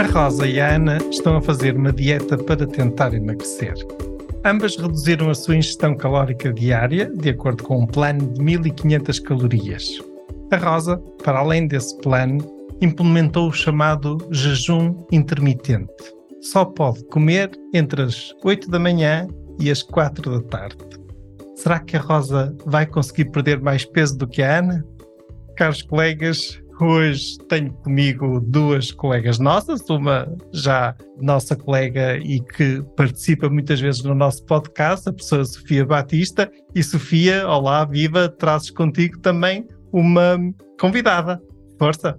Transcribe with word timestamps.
A 0.00 0.04
Rosa 0.04 0.46
e 0.46 0.58
a 0.58 0.76
Ana 0.76 0.96
estão 1.10 1.36
a 1.36 1.42
fazer 1.42 1.76
uma 1.76 1.92
dieta 1.92 2.38
para 2.38 2.66
tentar 2.66 3.12
emagrecer. 3.12 3.74
Ambas 4.46 4.74
reduziram 4.74 5.28
a 5.28 5.34
sua 5.34 5.56
ingestão 5.56 5.94
calórica 5.94 6.50
diária 6.54 7.12
de 7.14 7.28
acordo 7.28 7.64
com 7.64 7.82
um 7.82 7.86
plano 7.86 8.32
de 8.32 8.42
1500 8.42 9.18
calorias. 9.18 9.98
A 10.50 10.56
Rosa, 10.56 10.96
para 11.22 11.40
além 11.40 11.66
desse 11.66 11.98
plano, 11.98 12.38
implementou 12.80 13.50
o 13.50 13.52
chamado 13.52 14.16
jejum 14.30 14.96
intermitente. 15.12 15.92
Só 16.40 16.64
pode 16.64 17.04
comer 17.08 17.50
entre 17.74 18.00
as 18.00 18.34
8 18.42 18.70
da 18.70 18.78
manhã 18.78 19.28
e 19.58 19.70
as 19.70 19.82
4 19.82 20.40
da 20.40 20.48
tarde. 20.48 20.78
Será 21.56 21.78
que 21.78 21.98
a 21.98 22.00
Rosa 22.00 22.56
vai 22.64 22.86
conseguir 22.86 23.26
perder 23.26 23.60
mais 23.60 23.84
peso 23.84 24.16
do 24.16 24.26
que 24.26 24.42
a 24.42 24.60
Ana? 24.60 24.82
Caros 25.58 25.82
colegas, 25.82 26.58
Hoje 26.80 27.36
tenho 27.46 27.70
comigo 27.74 28.40
duas 28.40 28.90
colegas 28.90 29.38
nossas, 29.38 29.82
uma 29.90 30.26
já 30.50 30.96
nossa 31.20 31.54
colega 31.54 32.16
e 32.16 32.40
que 32.40 32.82
participa 32.96 33.50
muitas 33.50 33.78
vezes 33.78 34.02
no 34.02 34.14
nosso 34.14 34.42
podcast, 34.46 35.06
a 35.06 35.12
professora 35.12 35.44
Sofia 35.44 35.84
Batista. 35.84 36.50
E 36.74 36.82
Sofia, 36.82 37.46
olá, 37.46 37.84
viva, 37.84 38.30
trazes 38.30 38.70
contigo 38.70 39.18
também 39.18 39.68
uma 39.92 40.38
convidada. 40.80 41.38
Força! 41.78 42.18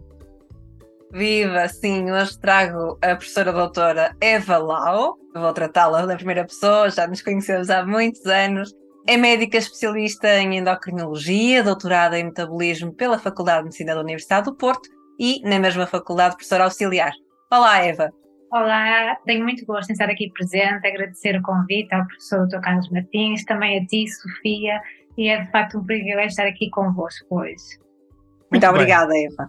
Viva, 1.12 1.68
sim, 1.68 2.12
hoje 2.12 2.40
trago 2.40 3.00
a 3.02 3.16
professora 3.16 3.52
doutora 3.52 4.16
Eva 4.22 4.60
Lau. 4.60 5.18
Vou 5.34 5.54
tratá-la 5.54 6.06
da 6.06 6.16
primeira 6.16 6.46
pessoa, 6.46 6.92
já 6.92 7.08
nos 7.08 7.24
conhecemos 7.24 7.72
há 7.72 7.84
muitos 7.84 8.24
anos 8.28 8.72
é 9.08 9.18
médica 9.18 9.58
especialista 9.58 10.28
em 10.40 10.58
endocrinologia, 10.58 11.64
doutorada 11.64 12.20
em 12.20 12.26
metabolismo 12.26 12.94
pela 12.94 13.18
Faculdade 13.18 13.60
de 13.60 13.64
Medicina 13.66 13.96
da 13.96 14.02
Universidade 14.02 14.46
do 14.46 14.56
Porto 14.56 14.90
e, 15.20 15.42
na 15.44 15.60
mesma 15.60 15.88
faculdade, 15.88 16.36
professora 16.36 16.66
auxiliar. 16.66 17.12
Olá, 17.52 17.80
Eva. 17.80 18.12
Olá, 18.52 19.16
tenho 19.26 19.44
muito 19.44 19.66
gosto 19.66 19.90
em 19.90 19.94
estar 19.94 20.10
aqui 20.10 20.30
presente, 20.32 20.86
agradecer 20.86 21.38
o 21.38 21.42
convite 21.42 21.94
ao 21.94 22.06
professor 22.06 22.48
Dr. 22.48 22.60
Carlos 22.60 22.90
Martins, 22.90 23.46
também 23.46 23.80
a 23.80 23.86
ti, 23.86 24.06
Sofia, 24.08 24.82
e 25.18 25.30
é 25.30 25.44
de 25.44 25.52
facto 25.52 25.78
um 25.78 25.86
privilégio 25.86 26.28
estar 26.28 26.48
aqui 26.48 26.70
convosco 26.70 27.40
hoje. 27.40 27.56
Muito, 28.52 28.52
muito 28.52 28.68
obrigada, 28.68 29.14
Eva. 29.18 29.48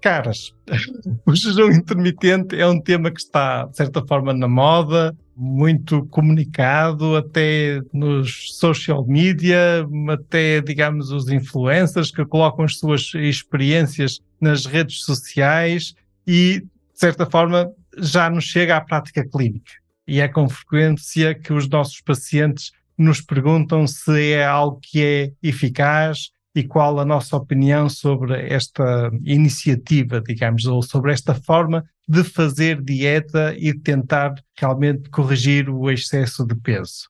Caras, 0.00 0.54
o 1.26 1.34
jejum 1.34 1.70
intermitente 1.70 2.58
é 2.58 2.66
um 2.66 2.80
tema 2.80 3.10
que 3.10 3.20
está, 3.20 3.66
de 3.66 3.76
certa 3.76 4.04
forma, 4.06 4.32
na 4.32 4.48
moda, 4.48 5.14
muito 5.36 6.06
comunicado, 6.06 7.16
até 7.16 7.80
nos 7.92 8.56
social 8.58 9.06
media, 9.06 9.86
até, 10.10 10.60
digamos, 10.60 11.10
os 11.10 11.28
influencers 11.28 12.10
que 12.10 12.24
colocam 12.24 12.64
as 12.64 12.78
suas 12.78 13.12
experiências 13.14 14.20
nas 14.40 14.66
redes 14.66 15.02
sociais 15.04 15.94
e, 16.26 16.60
de 16.60 16.68
certa 16.94 17.26
forma, 17.26 17.70
já 17.98 18.30
nos 18.30 18.44
chega 18.44 18.76
à 18.76 18.80
prática 18.80 19.26
clínica. 19.26 19.72
E 20.06 20.20
é 20.20 20.28
com 20.28 20.48
frequência 20.48 21.34
que 21.34 21.52
os 21.52 21.68
nossos 21.68 22.00
pacientes 22.00 22.72
nos 22.96 23.20
perguntam 23.20 23.86
se 23.86 24.32
é 24.32 24.44
algo 24.44 24.78
que 24.82 25.02
é 25.02 25.32
eficaz, 25.42 26.30
e 26.54 26.64
qual 26.64 26.98
a 26.98 27.04
nossa 27.04 27.36
opinião 27.36 27.88
sobre 27.88 28.34
esta 28.48 29.10
iniciativa, 29.24 30.20
digamos, 30.20 30.64
ou 30.66 30.82
sobre 30.82 31.12
esta 31.12 31.34
forma 31.34 31.84
de 32.08 32.24
fazer 32.24 32.82
dieta 32.82 33.54
e 33.56 33.72
tentar 33.72 34.34
realmente 34.58 35.08
corrigir 35.10 35.70
o 35.70 35.90
excesso 35.90 36.44
de 36.44 36.56
peso. 36.56 37.08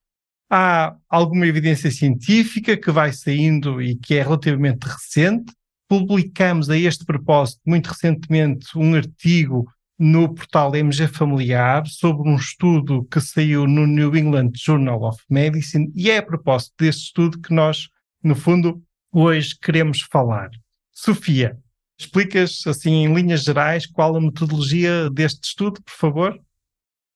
Há 0.50 0.94
alguma 1.08 1.46
evidência 1.46 1.90
científica 1.90 2.76
que 2.76 2.90
vai 2.90 3.12
saindo 3.12 3.80
e 3.80 3.96
que 3.96 4.14
é 4.14 4.22
relativamente 4.22 4.84
recente. 4.84 5.52
Publicamos 5.88 6.68
a 6.68 6.76
este 6.76 7.04
propósito, 7.04 7.60
muito 7.64 7.86
recentemente, 7.88 8.66
um 8.76 8.94
artigo 8.94 9.66
no 9.98 10.34
portal 10.34 10.74
MG 10.74 11.08
Familiar 11.08 11.86
sobre 11.86 12.28
um 12.28 12.36
estudo 12.36 13.04
que 13.04 13.20
saiu 13.20 13.66
no 13.66 13.86
New 13.86 14.16
England 14.16 14.52
Journal 14.54 15.02
of 15.02 15.22
Medicine 15.28 15.92
e 15.94 16.10
é 16.10 16.18
a 16.18 16.22
propósito 16.22 16.72
deste 16.78 17.04
estudo 17.04 17.38
que 17.38 17.52
nós, 17.52 17.88
no 18.22 18.34
fundo, 18.34 18.82
hoje 19.12 19.56
queremos 19.60 20.02
falar. 20.02 20.50
Sofia, 20.92 21.58
explicas 21.98 22.62
assim 22.66 23.04
em 23.04 23.14
linhas 23.14 23.42
gerais 23.42 23.86
qual 23.86 24.16
a 24.16 24.20
metodologia 24.20 25.10
deste 25.10 25.44
estudo, 25.44 25.82
por 25.82 25.92
favor? 25.92 26.40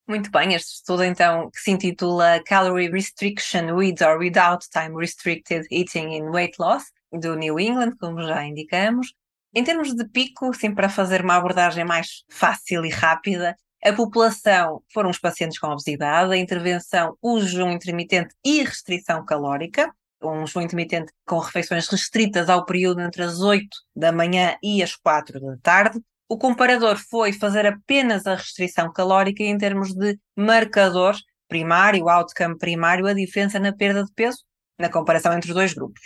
Muito 0.07 0.31
bem, 0.31 0.53
este 0.53 0.75
estudo 0.75 1.03
então 1.03 1.51
que 1.51 1.61
se 1.61 1.71
intitula 1.71 2.43
Calorie 2.45 2.91
Restriction 2.91 3.75
with 3.75 3.95
or 4.03 4.19
Without 4.19 4.67
Time 4.71 4.95
Restricted 4.97 5.67
Eating 5.71 6.15
in 6.15 6.25
Weight 6.25 6.57
Loss, 6.59 6.85
do 7.11 7.35
New 7.35 7.59
England, 7.59 7.97
como 7.99 8.23
já 8.23 8.45
indicamos. 8.45 9.15
Em 9.55 9.65
termos 9.65 9.95
de 9.95 10.07
pico, 10.09 10.53
sim, 10.53 10.75
para 10.75 10.89
fazer 10.89 11.23
uma 11.23 11.37
abordagem 11.37 11.85
mais 11.85 12.25
fácil 12.29 12.85
e 12.85 12.91
rápida, 12.91 13.57
a 13.83 13.93
população 13.93 14.83
foram 14.93 15.11
os 15.11 15.19
pacientes 15.19 15.59
com 15.59 15.69
obesidade, 15.69 16.33
a 16.33 16.37
intervenção, 16.37 17.17
o 17.23 17.41
jejum 17.41 17.71
intermitente 17.71 18.35
e 18.45 18.63
restrição 18.63 19.25
calórica, 19.25 19.95
um 20.33 20.47
jejum 20.47 20.63
intermitente 20.63 21.13
com 21.27 21.39
refeições 21.39 21.89
restritas 21.89 22.49
ao 22.49 22.65
período 22.65 23.01
entre 23.01 23.23
as 23.23 23.41
8 23.41 23.67
da 23.95 24.13
manhã 24.13 24.57
e 24.63 24.83
as 24.83 24.97
4 24.97 25.41
da 25.41 25.57
tarde. 25.63 26.01
O 26.29 26.39
comparador 26.39 26.97
foi 27.11 27.33
fazer 27.33 27.67
apenas 27.67 28.27
a 28.27 28.35
restrição 28.35 28.93
calórica 28.93 29.43
em 29.43 29.57
termos 29.59 29.95
de 29.95 30.19
marcador 30.37 31.17
primário, 31.49 32.09
outcome 32.09 32.59
primário, 32.59 33.07
a 33.07 33.13
diferença 33.13 33.59
na 33.59 33.73
perda 33.73 34.05
de 34.05 34.13
peso, 34.13 34.39
na 34.79 34.89
comparação 34.89 35.33
entre 35.33 35.51
os 35.51 35.55
dois 35.55 35.75
grupos. 35.75 36.01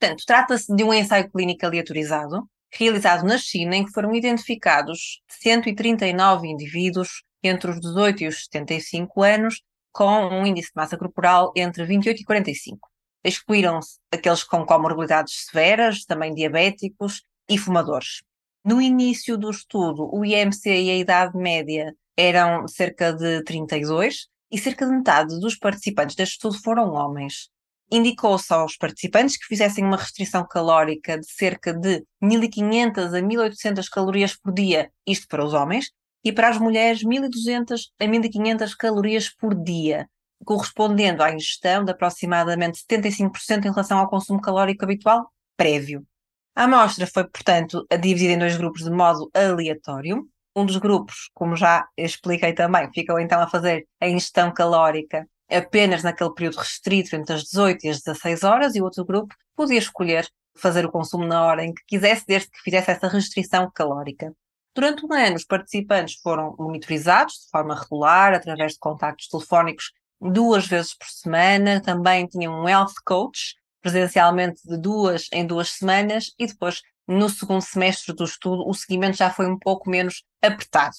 Portanto, 0.00 0.24
trata-se 0.26 0.74
de 0.74 0.82
um 0.82 0.92
ensaio 0.92 1.30
clínico 1.30 1.66
aleatorizado, 1.66 2.48
realizado 2.72 3.24
na 3.24 3.36
China, 3.36 3.76
em 3.76 3.84
que 3.84 3.92
foram 3.92 4.14
identificados 4.14 5.20
139 5.28 6.48
indivíduos 6.48 7.22
entre 7.42 7.70
os 7.70 7.80
18 7.80 8.24
e 8.24 8.28
os 8.28 8.44
75 8.44 9.22
anos, 9.22 9.62
com 9.92 10.28
um 10.28 10.46
índice 10.46 10.68
de 10.68 10.76
massa 10.76 10.96
corporal 10.96 11.52
entre 11.56 11.84
28 11.84 12.20
e 12.20 12.24
45 12.24 12.88
excluíram-se 13.28 13.98
aqueles 14.12 14.42
com 14.42 14.64
comorbilidades 14.64 15.46
severas, 15.46 16.04
também 16.04 16.34
diabéticos 16.34 17.22
e 17.48 17.58
fumadores. 17.58 18.22
No 18.64 18.82
início 18.82 19.38
do 19.38 19.50
estudo, 19.50 20.08
o 20.12 20.24
IMC 20.24 20.68
e 20.68 20.90
a 20.90 20.96
idade 20.96 21.36
média 21.36 21.94
eram 22.16 22.66
cerca 22.66 23.12
de 23.12 23.42
32 23.44 24.26
e 24.50 24.58
cerca 24.58 24.86
de 24.86 24.92
metade 24.92 25.38
dos 25.40 25.56
participantes 25.56 26.16
deste 26.16 26.32
estudo 26.34 26.60
foram 26.60 26.92
homens. 26.92 27.48
Indicou-se 27.90 28.52
aos 28.52 28.76
participantes 28.76 29.38
que 29.38 29.46
fizessem 29.46 29.84
uma 29.84 29.96
restrição 29.96 30.46
calórica 30.46 31.18
de 31.18 31.26
cerca 31.30 31.72
de 31.72 32.04
1500 32.20 33.14
a 33.14 33.22
1800 33.22 33.88
calorias 33.88 34.36
por 34.36 34.52
dia, 34.52 34.90
isto 35.06 35.26
para 35.28 35.44
os 35.44 35.54
homens, 35.54 35.90
e 36.22 36.32
para 36.32 36.48
as 36.48 36.58
mulheres 36.58 37.02
1200 37.02 37.92
a 37.98 38.06
1500 38.06 38.74
calorias 38.74 39.30
por 39.30 39.54
dia, 39.54 40.08
correspondendo 40.44 41.22
à 41.22 41.32
ingestão 41.32 41.84
de 41.84 41.92
aproximadamente 41.92 42.84
75% 42.84 43.64
em 43.64 43.70
relação 43.70 43.98
ao 43.98 44.08
consumo 44.08 44.40
calórico 44.40 44.84
habitual 44.84 45.30
prévio. 45.56 46.06
A 46.54 46.64
amostra 46.64 47.06
foi, 47.06 47.24
portanto, 47.24 47.86
dividida 48.00 48.32
em 48.32 48.38
dois 48.38 48.56
grupos 48.56 48.82
de 48.82 48.90
modo 48.90 49.30
aleatório. 49.34 50.28
Um 50.56 50.66
dos 50.66 50.76
grupos, 50.76 51.30
como 51.34 51.54
já 51.54 51.86
expliquei 51.96 52.52
também, 52.52 52.90
ficou 52.92 53.20
então 53.20 53.40
a 53.40 53.48
fazer 53.48 53.86
a 54.00 54.08
ingestão 54.08 54.52
calórica 54.52 55.28
apenas 55.50 56.02
naquele 56.02 56.34
período 56.34 56.58
restrito 56.58 57.16
entre 57.16 57.34
as 57.34 57.44
18 57.44 57.86
e 57.86 57.88
as 57.90 58.02
16 58.02 58.42
horas, 58.42 58.74
e 58.74 58.80
o 58.80 58.84
outro 58.84 59.04
grupo 59.04 59.34
podia 59.56 59.78
escolher 59.78 60.28
fazer 60.56 60.84
o 60.84 60.90
consumo 60.90 61.24
na 61.24 61.44
hora 61.44 61.64
em 61.64 61.72
que 61.72 61.82
quisesse, 61.86 62.24
desde 62.26 62.50
que 62.50 62.60
fizesse 62.60 62.90
essa 62.90 63.08
restrição 63.08 63.70
calórica. 63.70 64.34
Durante 64.74 65.04
um 65.06 65.12
ano, 65.12 65.36
os 65.36 65.44
participantes 65.44 66.20
foram 66.20 66.54
monitorizados 66.58 67.34
de 67.34 67.50
forma 67.50 67.74
regular, 67.74 68.34
através 68.34 68.72
de 68.72 68.78
contactos 68.78 69.28
telefónicos 69.28 69.92
duas 70.20 70.66
vezes 70.66 70.94
por 70.94 71.06
semana, 71.06 71.80
também 71.80 72.26
tinha 72.26 72.50
um 72.50 72.68
health 72.68 72.94
coach, 73.04 73.54
presencialmente 73.80 74.60
de 74.66 74.76
duas 74.76 75.28
em 75.32 75.46
duas 75.46 75.70
semanas, 75.70 76.32
e 76.38 76.46
depois, 76.46 76.82
no 77.06 77.28
segundo 77.28 77.62
semestre 77.62 78.14
do 78.14 78.24
estudo, 78.24 78.66
o 78.66 78.74
seguimento 78.74 79.16
já 79.16 79.30
foi 79.30 79.46
um 79.46 79.58
pouco 79.58 79.88
menos 79.88 80.24
apertado. 80.42 80.96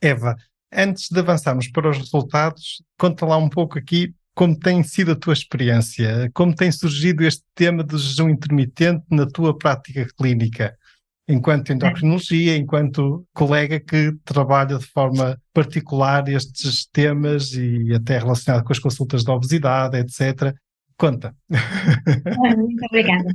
Eva, 0.00 0.36
antes 0.72 1.08
de 1.10 1.18
avançarmos 1.18 1.68
para 1.68 1.90
os 1.90 1.98
resultados, 1.98 2.82
conta 2.98 3.26
lá 3.26 3.36
um 3.36 3.48
pouco 3.48 3.78
aqui 3.78 4.14
como 4.38 4.56
tem 4.56 4.84
sido 4.84 5.10
a 5.10 5.16
tua 5.16 5.32
experiência, 5.32 6.30
como 6.32 6.54
tem 6.54 6.70
surgido 6.70 7.24
este 7.24 7.42
tema 7.56 7.82
do 7.82 7.98
jejum 7.98 8.28
intermitente 8.28 9.04
na 9.10 9.26
tua 9.26 9.58
prática 9.58 10.06
clínica. 10.16 10.77
Enquanto 11.28 11.72
endocrinologia, 11.72 12.56
enquanto 12.56 13.26
colega 13.34 13.78
que 13.78 14.12
trabalha 14.24 14.78
de 14.78 14.86
forma 14.86 15.38
particular 15.52 16.26
estes 16.28 16.86
temas 16.86 17.52
e 17.52 17.92
até 17.94 18.18
relacionado 18.18 18.64
com 18.64 18.72
as 18.72 18.78
consultas 18.78 19.22
de 19.22 19.30
obesidade, 19.30 19.98
etc. 19.98 20.54
Conta. 20.96 21.34
Muito 22.56 22.86
obrigada. 22.86 23.28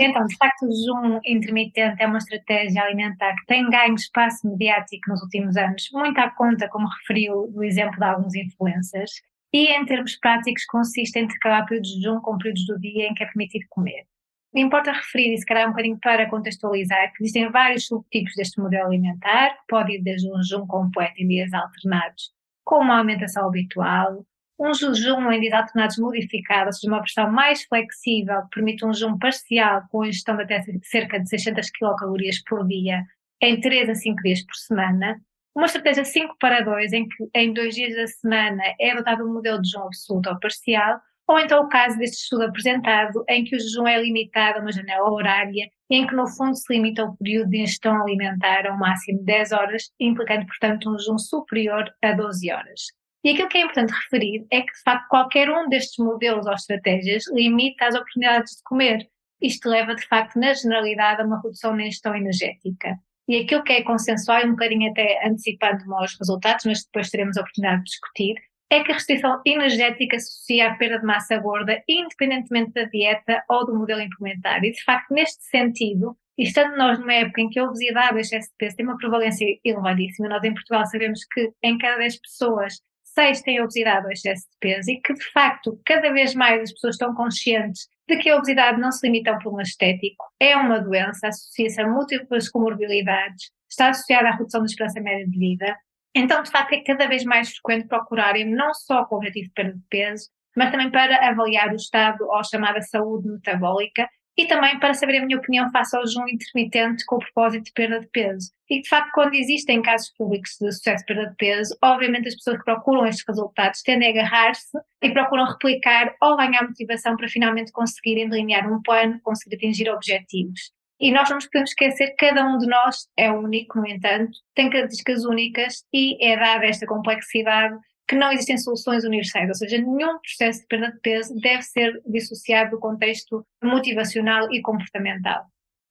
Então, 0.00 0.24
de 0.26 0.36
facto, 0.36 0.64
o 0.64 0.70
jejum 0.70 1.20
intermitente 1.26 2.00
é 2.00 2.06
uma 2.06 2.18
estratégia 2.18 2.82
alimentar 2.82 3.34
que 3.34 3.46
tem 3.46 3.68
ganho 3.68 3.94
espaço 3.94 4.48
mediático 4.48 5.10
nos 5.10 5.20
últimos 5.22 5.56
anos, 5.56 5.88
muito 5.92 6.18
à 6.18 6.30
conta, 6.30 6.68
como 6.68 6.86
referiu, 6.86 7.50
do 7.52 7.64
exemplo 7.64 7.98
de 7.98 8.04
alguns 8.04 8.32
influencers, 8.36 9.10
e 9.52 9.72
em 9.72 9.84
termos 9.86 10.14
práticos 10.16 10.64
consiste 10.66 11.18
em 11.18 11.24
intercalar 11.24 11.66
períodos 11.66 11.90
de 11.90 11.96
jejum 11.96 12.20
com 12.20 12.38
períodos 12.38 12.64
do 12.66 12.78
dia 12.78 13.08
em 13.08 13.14
que 13.14 13.24
é 13.24 13.26
permitido 13.26 13.64
comer. 13.70 14.04
Importa 14.54 14.92
referir, 14.92 15.34
e 15.34 15.38
se 15.38 15.44
calhar 15.44 15.66
um 15.66 15.70
bocadinho 15.70 15.98
para 16.00 16.28
contextualizar, 16.28 17.12
que 17.12 17.22
existem 17.22 17.50
vários 17.50 17.86
subtipos 17.86 18.34
deste 18.34 18.60
modelo 18.60 18.86
alimentar, 18.86 19.50
que 19.50 19.62
pode 19.68 19.92
ir 19.92 20.02
desde 20.02 20.30
um 20.30 20.42
jejum 20.42 20.66
completo 20.66 21.14
em 21.18 21.28
dias 21.28 21.52
alternados, 21.52 22.32
com 22.64 22.80
uma 22.80 22.98
alimentação 22.98 23.46
habitual, 23.46 24.24
um 24.58 24.72
jejum 24.72 25.30
em 25.30 25.40
dias 25.40 25.52
alternados 25.52 25.98
modificado, 25.98 26.66
ou 26.66 26.72
seja, 26.72 26.90
uma 26.90 27.00
versão 27.00 27.30
mais 27.30 27.62
flexível, 27.64 28.42
que 28.42 28.48
permite 28.54 28.84
um 28.84 28.92
jejum 28.92 29.18
parcial 29.18 29.82
com 29.90 30.04
ingestão 30.04 30.36
de 30.36 30.42
até 30.44 30.62
cerca 30.82 31.20
de 31.20 31.28
600 31.28 31.70
quilocalorias 31.70 32.42
por 32.42 32.66
dia, 32.66 33.04
em 33.40 33.60
3 33.60 33.90
a 33.90 33.94
5 33.94 34.22
dias 34.22 34.42
por 34.44 34.54
semana, 34.54 35.20
uma 35.54 35.66
estratégia 35.66 36.04
5 36.04 36.36
para 36.38 36.60
2, 36.60 36.92
em 36.92 37.08
que 37.08 37.16
em 37.34 37.52
dois 37.52 37.74
dias 37.74 37.94
da 37.96 38.06
semana 38.06 38.62
é 38.80 38.92
adotado 38.92 39.24
um 39.24 39.32
modelo 39.32 39.60
de 39.60 39.68
jejum 39.68 39.86
absoluto 39.86 40.30
ou 40.30 40.38
parcial, 40.38 41.00
ou 41.28 41.38
então 41.38 41.62
o 41.62 41.68
caso 41.68 41.98
deste 41.98 42.22
estudo 42.22 42.44
apresentado, 42.44 43.22
em 43.28 43.44
que 43.44 43.54
o 43.54 43.60
jejum 43.60 43.86
é 43.86 44.00
limitado 44.00 44.58
a 44.58 44.62
uma 44.62 44.72
janela 44.72 45.10
horária, 45.10 45.70
em 45.90 46.06
que 46.06 46.14
no 46.14 46.26
fundo 46.26 46.56
se 46.56 46.72
limita 46.72 47.04
o 47.04 47.16
período 47.18 47.50
de 47.50 47.58
ingestão 47.58 48.00
alimentar 48.00 48.66
a 48.66 48.74
um 48.74 48.78
máximo 48.78 49.18
de 49.18 49.24
10 49.26 49.52
horas, 49.52 49.82
implicando, 50.00 50.46
portanto, 50.46 50.90
um 50.90 50.98
jejum 50.98 51.18
superior 51.18 51.84
a 52.02 52.12
12 52.12 52.50
horas. 52.50 52.80
E 53.22 53.30
aquilo 53.30 53.48
que 53.48 53.58
é 53.58 53.62
importante 53.62 53.92
referir 53.92 54.46
é 54.50 54.62
que, 54.62 54.72
de 54.72 54.82
facto, 54.82 55.08
qualquer 55.08 55.50
um 55.50 55.68
destes 55.68 56.02
modelos 56.02 56.46
ou 56.46 56.54
estratégias 56.54 57.24
limita 57.30 57.86
as 57.86 57.94
oportunidades 57.94 58.52
de 58.56 58.62
comer. 58.64 59.06
Isto 59.42 59.68
leva, 59.68 59.94
de 59.94 60.06
facto, 60.06 60.38
na 60.38 60.54
generalidade, 60.54 61.20
a 61.20 61.26
uma 61.26 61.40
redução 61.42 61.76
na 61.76 61.82
ingestão 61.82 62.14
energética. 62.14 62.96
E 63.28 63.36
aquilo 63.36 63.62
que 63.62 63.74
é 63.74 63.82
consensual, 63.82 64.46
um 64.46 64.52
bocadinho 64.52 64.90
até 64.90 65.26
antecipando-me 65.26 65.94
aos 65.94 66.16
resultados, 66.18 66.64
mas 66.64 66.84
depois 66.84 67.10
teremos 67.10 67.36
a 67.36 67.42
oportunidade 67.42 67.82
de 67.82 67.90
discutir, 67.90 68.34
é 68.70 68.82
que 68.82 68.90
a 68.90 68.94
restrição 68.94 69.40
energética 69.44 70.16
associa 70.16 70.70
à 70.70 70.74
perda 70.74 70.98
de 70.98 71.06
massa 71.06 71.38
gorda, 71.38 71.82
independentemente 71.88 72.72
da 72.72 72.84
dieta 72.84 73.42
ou 73.48 73.66
do 73.66 73.74
modelo 73.74 74.02
implementado. 74.02 74.64
E, 74.66 74.72
de 74.72 74.84
facto, 74.84 75.12
neste 75.12 75.42
sentido, 75.44 76.16
estando 76.36 76.76
nós 76.76 76.98
numa 76.98 77.14
época 77.14 77.40
em 77.40 77.48
que 77.48 77.58
a 77.58 77.64
obesidade 77.64 78.16
e 78.16 78.20
excesso 78.20 78.50
de 78.50 78.56
peso 78.58 78.76
tem 78.76 78.86
uma 78.86 78.96
prevalência 78.96 79.46
elevadíssima, 79.64 80.28
nós 80.28 80.44
em 80.44 80.54
Portugal 80.54 80.86
sabemos 80.86 81.24
que 81.32 81.50
em 81.62 81.78
cada 81.78 81.98
10 81.98 82.20
pessoas, 82.20 82.80
6 83.04 83.42
têm 83.42 83.60
obesidade 83.60 84.04
ou 84.04 84.12
excesso 84.12 84.42
de 84.42 84.56
peso 84.60 84.90
e 84.90 85.00
que, 85.00 85.14
de 85.14 85.24
facto, 85.32 85.80
cada 85.84 86.12
vez 86.12 86.34
mais 86.34 86.62
as 86.62 86.72
pessoas 86.72 86.94
estão 86.94 87.14
conscientes 87.14 87.88
de 88.06 88.16
que 88.18 88.30
a 88.30 88.36
obesidade 88.36 88.80
não 88.80 88.92
se 88.92 89.06
limita 89.06 89.30
a 89.30 89.34
um 89.34 89.38
problema 89.38 89.62
estético, 89.62 90.24
é 90.40 90.56
uma 90.56 90.78
doença, 90.78 91.28
associa-se 91.28 91.80
a 91.80 91.88
múltiplas 91.88 92.48
comorbilidades, 92.48 93.50
está 93.68 93.88
associada 93.88 94.28
à 94.28 94.32
redução 94.32 94.60
da 94.60 94.66
esperança 94.66 95.00
média 95.00 95.26
de 95.26 95.38
vida, 95.38 95.76
então, 96.14 96.42
de 96.42 96.50
facto, 96.50 96.72
é 96.72 96.82
cada 96.82 97.06
vez 97.06 97.24
mais 97.24 97.50
frequente 97.50 97.88
procurarem 97.88 98.44
não 98.44 98.72
só 98.74 99.04
com 99.04 99.16
o 99.16 99.18
objetivo 99.18 99.46
de 99.48 99.52
perda 99.52 99.74
de 99.74 99.84
peso, 99.88 100.28
mas 100.56 100.70
também 100.70 100.90
para 100.90 101.28
avaliar 101.28 101.72
o 101.72 101.76
estado 101.76 102.24
ou 102.26 102.42
chamada 102.44 102.82
saúde 102.82 103.28
metabólica 103.28 104.08
e 104.36 104.46
também 104.46 104.78
para 104.78 104.94
saber 104.94 105.18
a 105.18 105.26
minha 105.26 105.36
opinião 105.36 105.68
face 105.72 105.96
ao 105.96 106.06
jejum 106.06 106.28
intermitente 106.28 107.04
com 107.06 107.16
o 107.16 107.18
propósito 107.18 107.64
de 107.64 107.72
perda 107.72 108.00
de 108.00 108.06
peso. 108.08 108.52
E 108.70 108.80
de 108.80 108.88
facto, 108.88 109.10
quando 109.12 109.34
existem 109.34 109.82
casos 109.82 110.12
públicos 110.16 110.50
de 110.60 110.72
sucesso 110.72 111.04
de 111.04 111.06
perda 111.06 111.30
de 111.30 111.36
peso, 111.36 111.76
obviamente 111.82 112.28
as 112.28 112.36
pessoas 112.36 112.58
que 112.58 112.64
procuram 112.64 113.04
estes 113.04 113.24
resultados 113.26 113.82
tendem 113.82 114.08
a 114.08 114.10
agarrar-se 114.12 114.78
e 115.02 115.10
procuram 115.10 115.44
replicar 115.44 116.14
ou 116.22 116.36
ganhar 116.36 116.62
motivação 116.62 117.16
para 117.16 117.28
finalmente 117.28 117.72
conseguirem 117.72 118.28
delinear 118.28 118.72
um 118.72 118.80
plano, 118.80 119.20
conseguir 119.22 119.56
atingir 119.56 119.90
objetivos. 119.90 120.72
E 121.00 121.12
nós 121.12 121.28
não 121.28 121.36
nos 121.36 121.46
podemos 121.46 121.70
esquecer 121.70 122.08
que 122.08 122.26
cada 122.26 122.44
um 122.44 122.58
de 122.58 122.66
nós 122.66 123.06
é 123.16 123.30
único, 123.30 123.78
no 123.78 123.86
entanto, 123.86 124.32
tem 124.54 124.68
características 124.68 125.24
únicas 125.24 125.84
e 125.92 126.22
é 126.24 126.36
dada 126.36 126.66
esta 126.66 126.86
complexidade 126.86 127.76
que 128.08 128.16
não 128.16 128.32
existem 128.32 128.56
soluções 128.56 129.04
universais, 129.04 129.48
ou 129.48 129.54
seja, 129.54 129.76
nenhum 129.76 130.18
processo 130.18 130.60
de 130.60 130.66
perda 130.66 130.90
de 130.90 130.98
peso 131.00 131.34
deve 131.40 131.62
ser 131.62 132.00
dissociado 132.06 132.70
do 132.70 132.78
contexto 132.78 133.46
motivacional 133.62 134.50
e 134.50 134.62
comportamental. 134.62 135.44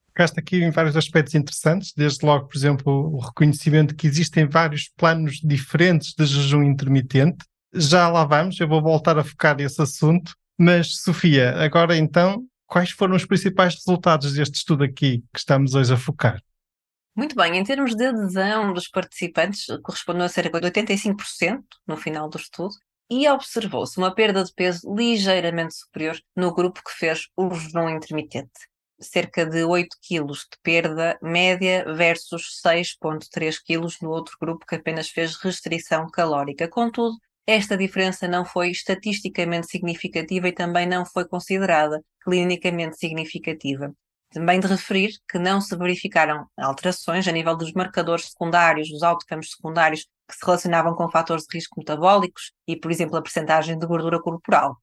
Tocaste 0.08 0.40
aqui 0.40 0.64
em 0.64 0.72
vários 0.72 0.98
aspectos 0.98 1.36
interessantes, 1.36 1.94
desde 1.96 2.26
logo, 2.26 2.48
por 2.48 2.58
exemplo, 2.58 2.92
o 3.14 3.20
reconhecimento 3.20 3.96
que 3.96 4.08
existem 4.08 4.48
vários 4.48 4.90
planos 4.98 5.40
diferentes 5.44 6.16
de 6.18 6.26
jejum 6.26 6.64
intermitente. 6.64 7.46
Já 7.72 8.10
lá 8.10 8.26
vamos, 8.26 8.60
eu 8.60 8.68
vou 8.68 8.82
voltar 8.82 9.20
a 9.20 9.24
focar 9.24 9.62
esse 9.62 9.80
assunto, 9.80 10.34
mas 10.58 11.02
Sofia, 11.04 11.56
agora 11.58 11.96
então 11.96 12.44
quais 12.68 12.92
foram 12.92 13.16
os 13.16 13.26
principais 13.26 13.74
resultados 13.74 14.34
deste 14.34 14.56
estudo 14.56 14.84
aqui 14.84 15.24
que 15.34 15.40
estamos 15.40 15.74
hoje 15.74 15.94
a 15.94 15.98
focar? 15.98 16.40
Muito 17.16 17.36
bem, 17.36 17.58
em 17.58 17.64
termos 17.64 17.96
de 17.96 18.06
adesão 18.06 18.74
dos 18.74 18.88
participantes, 18.88 19.66
correspondeu 19.82 20.26
a 20.26 20.30
cerca 20.30 20.62
de 20.62 20.68
85% 20.68 21.64
no 21.88 21.98
final 21.98 22.30
do 22.30 22.38
estudo, 22.38 22.76
e 23.10 23.28
observou-se 23.28 23.98
uma 23.98 24.14
perda 24.14 24.44
de 24.44 24.54
peso 24.54 24.94
ligeiramente 24.94 25.76
superior 25.76 26.20
no 26.36 26.54
grupo 26.54 26.82
que 26.84 26.92
fez 26.92 27.28
o 27.36 27.50
jejum 27.54 27.90
intermitente. 27.90 28.52
Cerca 29.00 29.46
de 29.46 29.64
8 29.64 29.96
kg 30.08 30.26
de 30.26 30.58
perda 30.62 31.18
média 31.22 31.86
versus 31.96 32.60
6,3 32.66 33.58
kg 33.66 33.88
no 34.02 34.10
outro 34.10 34.36
grupo 34.42 34.66
que 34.66 34.76
apenas 34.76 35.10
fez 35.10 35.38
restrição 35.38 36.10
calórica. 36.10 36.68
Contudo, 36.68 37.16
esta 37.48 37.78
diferença 37.78 38.28
não 38.28 38.44
foi 38.44 38.70
estatisticamente 38.72 39.68
significativa 39.68 40.50
e 40.50 40.52
também 40.52 40.86
não 40.86 41.06
foi 41.06 41.26
considerada 41.26 42.04
clinicamente 42.22 42.98
significativa. 42.98 43.94
Também 44.30 44.60
de 44.60 44.68
referir 44.68 45.14
que 45.32 45.40
não 45.40 45.62
se 45.62 45.74
verificaram 45.78 46.46
alterações 46.58 47.26
a 47.26 47.32
nível 47.32 47.56
dos 47.56 47.72
marcadores 47.72 48.26
secundários, 48.26 48.90
dos 48.90 49.02
outcomes 49.02 49.52
secundários 49.52 50.06
que 50.28 50.36
se 50.36 50.46
relacionavam 50.46 50.94
com 50.94 51.10
fatores 51.10 51.46
de 51.46 51.58
risco 51.58 51.80
metabólicos 51.80 52.52
e, 52.68 52.76
por 52.76 52.92
exemplo, 52.92 53.16
a 53.16 53.22
percentagem 53.22 53.80
de 53.80 53.88
gordura 53.88 54.20
corporal. 54.20 54.78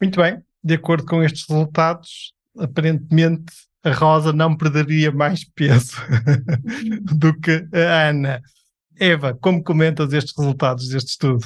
Muito 0.00 0.22
bem, 0.22 0.40
de 0.62 0.74
acordo 0.74 1.04
com 1.04 1.24
estes 1.24 1.44
resultados, 1.48 2.32
aparentemente 2.56 3.52
a 3.82 3.90
Rosa 3.92 4.32
não 4.32 4.56
perderia 4.56 5.10
mais 5.10 5.44
peso 5.44 5.96
do 7.02 7.36
que 7.40 7.66
a 7.72 8.08
Ana. 8.08 8.40
Eva, 8.98 9.34
como 9.34 9.62
comentas 9.64 10.12
estes 10.12 10.32
resultados 10.36 10.88
deste 10.88 11.10
estudo? 11.10 11.44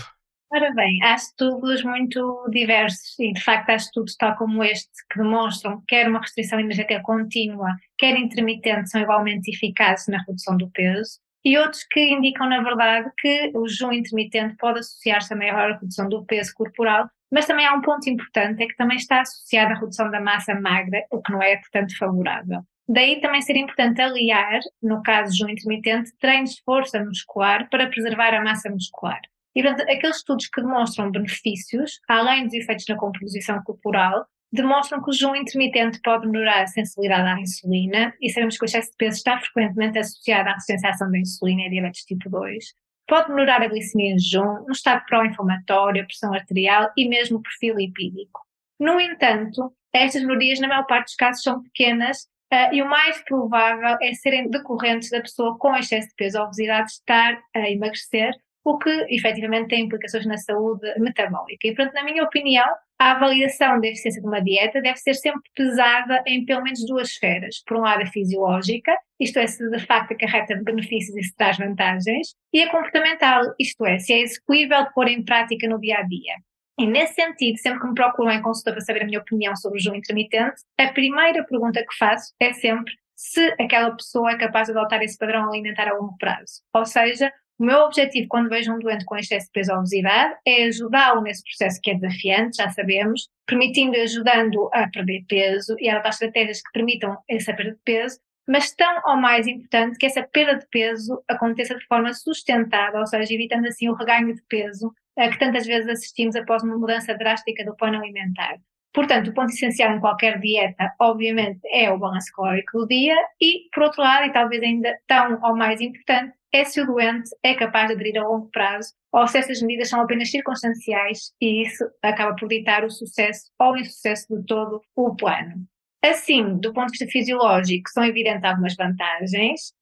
Ora 0.53 0.73
bem, 0.75 1.01
há 1.05 1.15
estudos 1.15 1.85
muito 1.85 2.49
diversos 2.51 3.17
e, 3.21 3.33
de 3.33 3.41
facto, 3.41 3.71
há 3.71 3.77
estudos 3.77 4.17
tal 4.17 4.35
como 4.37 4.65
este 4.65 4.91
que 5.09 5.21
demonstram 5.21 5.79
que 5.79 5.87
quer 5.87 6.09
uma 6.09 6.19
restrição 6.19 6.59
energética 6.59 7.01
contínua, 7.03 7.69
quer 7.97 8.19
intermitente, 8.19 8.91
são 8.91 9.01
igualmente 9.01 9.49
eficazes 9.49 10.09
na 10.09 10.19
redução 10.19 10.57
do 10.57 10.69
peso, 10.71 11.21
e 11.45 11.57
outros 11.57 11.85
que 11.85 12.01
indicam, 12.01 12.49
na 12.49 12.63
verdade, 12.65 13.09
que 13.19 13.53
o 13.55 13.69
jejum 13.69 13.93
intermitente 13.93 14.57
pode 14.57 14.81
associar-se 14.81 15.33
a 15.33 15.37
maior 15.37 15.79
redução 15.81 16.09
do 16.09 16.25
peso 16.25 16.53
corporal, 16.55 17.09
mas 17.31 17.47
também 17.47 17.65
há 17.65 17.73
um 17.73 17.81
ponto 17.81 18.11
importante, 18.11 18.61
é 18.61 18.67
que 18.67 18.77
também 18.77 18.97
está 18.97 19.21
associado 19.21 19.73
à 19.73 19.77
redução 19.77 20.11
da 20.11 20.21
massa 20.21 20.53
magra, 20.57 21.05
o 21.13 21.23
que 21.23 21.31
não 21.31 21.41
é, 21.41 21.59
portanto, 21.59 21.97
favorável. 21.97 22.63
Daí 22.89 23.21
também 23.21 23.41
ser 23.41 23.57
importante 23.57 24.03
aliar, 24.03 24.59
no 24.83 25.01
caso 25.01 25.31
do 25.31 25.37
jejum 25.37 25.51
intermitente, 25.51 26.11
treinos 26.19 26.57
de 26.57 26.63
força 26.65 26.99
muscular 27.05 27.69
para 27.71 27.87
preservar 27.87 28.35
a 28.35 28.43
massa 28.43 28.69
muscular. 28.69 29.21
E, 29.55 29.63
portanto, 29.63 29.89
aqueles 29.89 30.17
estudos 30.17 30.47
que 30.49 30.61
demonstram 30.61 31.11
benefícios, 31.11 32.01
além 32.09 32.45
dos 32.45 32.55
efeitos 32.55 32.85
na 32.89 32.97
composição 32.97 33.61
corporal, 33.63 34.27
demonstram 34.53 35.03
que 35.03 35.11
o 35.11 35.13
jejum 35.13 35.35
intermitente 35.35 36.01
pode 36.03 36.27
melhorar 36.29 36.63
a 36.63 36.67
sensibilidade 36.67 37.29
à 37.29 37.41
insulina, 37.41 38.15
e 38.21 38.31
sabemos 38.31 38.59
que 38.59 38.65
o 38.65 38.67
excesso 38.67 38.91
de 38.91 38.97
peso 38.97 39.19
está 39.19 39.39
frequentemente 39.41 39.99
associado 39.99 40.49
à 40.49 40.53
resistência 40.53 40.89
à 40.89 40.93
ação 40.93 41.11
da 41.11 41.19
insulina 41.19 41.63
e 41.63 41.71
diabetes 41.71 42.05
tipo 42.05 42.29
2. 42.29 42.65
Pode 43.07 43.33
melhorar 43.33 43.63
a 43.63 43.69
glicemia 43.69 44.13
em 44.13 44.19
jejum, 44.19 44.65
um 44.69 44.73
estado 44.73 45.05
pró-inflamatório, 45.07 46.03
a 46.03 46.07
pressão 46.07 46.33
arterial 46.33 46.91
e 46.97 47.09
mesmo 47.09 47.39
o 47.39 47.43
perfil 47.43 47.77
lipídico. 47.77 48.41
No 48.79 49.01
entanto, 49.01 49.73
estas 49.93 50.23
melhorias, 50.23 50.61
na 50.61 50.69
maior 50.69 50.87
parte 50.87 51.07
dos 51.07 51.17
casos, 51.17 51.43
são 51.43 51.63
pequenas 51.63 52.23
uh, 52.53 52.73
e 52.73 52.83
o 52.83 52.89
mais 52.89 53.23
provável 53.25 53.97
é 54.01 54.15
serem 54.15 54.49
decorrentes 54.49 55.11
da 55.11 55.21
pessoa 55.21 55.59
com 55.59 55.77
excesso 55.77 56.09
de 56.09 56.15
peso 56.15 56.39
ou 56.39 56.45
obesidade 56.45 56.91
estar 56.91 57.41
a 57.55 57.69
emagrecer 57.69 58.33
o 58.65 58.79
que 58.79 58.91
efetivamente 59.09 59.69
tem 59.69 59.85
implicações 59.85 60.27
na 60.27 60.37
saúde 60.37 60.87
metabólica. 60.99 61.67
E, 61.67 61.75
portanto, 61.75 61.95
na 61.95 62.05
minha 62.05 62.23
opinião, 62.23 62.67
a 62.99 63.13
avaliação 63.13 63.81
da 63.81 63.89
eficiência 63.89 64.21
de 64.21 64.29
uma 64.29 64.41
dieta 64.41 64.81
deve 64.83 64.99
ser 64.99 65.15
sempre 65.15 65.51
pesada 65.55 66.23
em 66.27 66.45
pelo 66.45 66.63
menos 66.63 66.85
duas 66.87 67.09
esferas. 67.09 67.63
Por 67.67 67.79
um 67.79 67.81
lado, 67.81 68.03
a 68.03 68.07
fisiológica, 68.07 68.95
isto 69.19 69.39
é, 69.39 69.47
se 69.47 69.69
de 69.71 69.79
facto 69.87 70.13
acarreta 70.13 70.61
benefícios 70.63 71.17
e 71.17 71.23
se 71.23 71.35
traz 71.35 71.57
vantagens, 71.57 72.35
e 72.53 72.63
a 72.63 72.71
comportamental, 72.71 73.43
isto 73.59 73.87
é, 73.87 73.99
se 73.99 74.13
é 74.13 74.21
execuível 74.21 74.85
de 74.85 74.93
pôr 74.93 75.09
em 75.09 75.25
prática 75.25 75.67
no 75.67 75.81
dia 75.81 75.99
a 75.99 76.03
dia. 76.03 76.35
E 76.79 76.87
nesse 76.87 77.15
sentido, 77.15 77.59
sempre 77.59 77.81
que 77.81 77.89
me 77.89 77.95
procuram 77.95 78.33
em 78.33 78.43
consulta 78.43 78.73
para 78.73 78.81
saber 78.81 79.03
a 79.03 79.07
minha 79.07 79.21
opinião 79.21 79.55
sobre 79.57 79.79
o 79.79 79.81
jejum 79.83 79.97
intermitente, 79.97 80.63
a 80.79 80.89
primeira 80.89 81.45
pergunta 81.45 81.81
que 81.81 81.97
faço 81.99 82.33
é 82.41 82.53
sempre 82.53 82.95
se 83.15 83.55
aquela 83.61 83.95
pessoa 83.95 84.31
é 84.33 84.39
capaz 84.39 84.67
de 84.67 84.73
adotar 84.73 85.03
esse 85.03 85.19
padrão 85.19 85.47
alimentar 85.47 85.89
a 85.89 85.95
longo 85.95 86.17
prazo. 86.17 86.63
Ou 86.75 86.87
seja, 86.87 87.31
o 87.61 87.65
meu 87.65 87.81
objetivo 87.81 88.27
quando 88.29 88.49
vejo 88.49 88.73
um 88.73 88.79
doente 88.79 89.05
com 89.05 89.17
excesso 89.17 89.47
de 89.47 89.53
peso 89.53 89.73
ou 89.73 89.79
obesidade 89.79 90.35
é 90.47 90.65
ajudá-lo 90.65 91.21
nesse 91.21 91.43
processo 91.45 91.79
que 91.83 91.91
é 91.91 91.95
desafiante, 91.95 92.57
já 92.57 92.71
sabemos, 92.71 93.29
permitindo 93.47 93.97
ajudando 94.01 94.71
a 94.73 94.89
perder 94.89 95.25
peso 95.29 95.77
e 95.79 95.89
a 95.89 95.95
adotar 95.95 96.13
estratégias 96.13 96.63
que 96.63 96.73
permitam 96.73 97.19
essa 97.29 97.53
perda 97.53 97.73
de 97.73 97.81
peso, 97.85 98.19
mas 98.49 98.75
tão 98.75 99.03
ou 99.05 99.17
mais 99.17 99.47
importante 99.47 99.99
que 99.99 100.07
essa 100.07 100.23
perda 100.23 100.59
de 100.59 100.67
peso 100.71 101.23
aconteça 101.29 101.77
de 101.77 101.87
forma 101.87 102.15
sustentada, 102.15 102.99
ou 102.99 103.07
seja, 103.07 103.35
evitando 103.35 103.67
assim 103.67 103.91
o 103.91 103.95
reganho 103.95 104.35
de 104.35 104.43
peso 104.49 104.91
a 105.19 105.29
que 105.29 105.39
tantas 105.39 105.67
vezes 105.67 105.89
assistimos 105.89 106.35
após 106.37 106.63
uma 106.63 106.79
mudança 106.79 107.15
drástica 107.15 107.63
do 107.63 107.77
plano 107.77 107.99
alimentar. 107.99 108.57
Portanto, 108.93 109.29
o 109.29 109.35
ponto 109.35 109.51
essencial 109.51 109.97
em 109.97 110.01
qualquer 110.01 110.41
dieta, 110.41 110.93
obviamente, 110.99 111.61
é 111.73 111.91
o 111.91 111.99
balanço 111.99 112.33
calórico 112.35 112.79
do 112.79 112.89
dia 112.89 113.17
e, 113.41 113.69
por 113.73 113.85
outro 113.85 114.03
lado, 114.03 114.27
e 114.27 114.33
talvez 114.33 114.63
ainda 114.63 114.99
tão 115.07 115.41
ou 115.43 115.57
mais 115.57 115.81
importante, 115.81 116.35
é 116.53 116.65
se 116.65 116.81
o 116.81 116.87
doente 116.87 117.31
é 117.43 117.55
capaz 117.55 117.87
de 117.87 117.95
aderir 117.95 118.21
a 118.21 118.27
longo 118.27 118.49
prazo 118.51 118.93
ou 119.13 119.27
se 119.29 119.39
essas 119.39 119.63
medidas 119.63 119.89
são 119.89 120.01
apenas 120.01 120.31
circunstanciais 120.31 121.33
e 121.41 121.63
isso 121.63 121.85
acaba 122.03 122.35
por 122.35 122.49
ditar 122.49 122.85
o 122.85 122.91
sucesso 122.91 123.51
ou 123.59 123.73
o 123.73 123.79
insucesso 123.79 124.27
de 124.37 124.45
todo 124.45 124.83
o 124.97 125.15
plano. 125.15 125.65
Assim, 126.03 126.57
do 126.59 126.73
ponto 126.73 126.87
de 126.87 126.99
vista 126.99 127.07
fisiológico, 127.07 127.91
são 127.91 128.05
evidentes 128.05 128.43
algumas 128.43 128.75
vantagens, 128.75 129.73